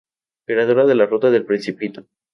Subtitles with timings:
[0.47, 2.07] Creadora de "la Ruta del Principito".